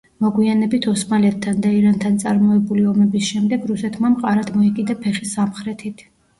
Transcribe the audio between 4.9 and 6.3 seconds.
ფეხი სამხრეთით.